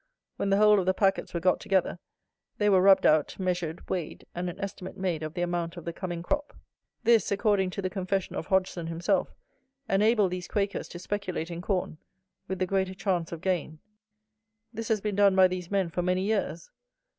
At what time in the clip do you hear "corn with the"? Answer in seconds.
11.61-12.65